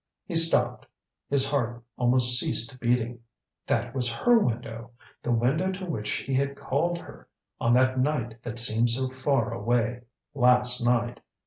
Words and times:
He 0.25 0.33
stopped 0.33 0.87
his 1.29 1.47
heart 1.51 1.83
almost 1.95 2.39
ceased 2.39 2.79
beating. 2.79 3.19
That 3.67 3.93
was 3.93 4.11
her 4.11 4.39
window! 4.39 4.89
The 5.21 5.31
window 5.31 5.71
to 5.73 5.85
which 5.85 6.09
he 6.13 6.33
had 6.33 6.55
called 6.57 6.97
her 6.97 7.27
on 7.59 7.75
that 7.75 7.99
night 7.99 8.41
that 8.41 8.57
seemed 8.57 8.89
so 8.89 9.09
far 9.11 9.53
away 9.53 10.01
last 10.33 10.83
night! 10.83 11.19